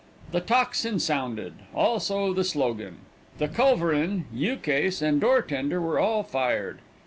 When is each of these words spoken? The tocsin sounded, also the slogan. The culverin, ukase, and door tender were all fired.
The 0.31 0.41
tocsin 0.41 0.97
sounded, 0.99 1.53
also 1.75 2.33
the 2.33 2.43
slogan. 2.43 3.01
The 3.37 3.47
culverin, 3.47 4.25
ukase, 4.33 4.99
and 4.99 5.21
door 5.21 5.43
tender 5.43 5.79
were 5.79 5.99
all 5.99 6.23
fired. 6.23 6.79